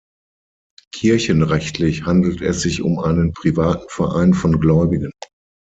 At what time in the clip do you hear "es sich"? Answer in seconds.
2.41-2.81